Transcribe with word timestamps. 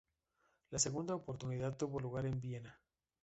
La 0.71 0.79
segunda 0.79 1.13
oportunidad 1.13 1.77
tuvo 1.77 1.99
lugar 1.99 2.25
en 2.25 2.41
Viena. 2.41 2.81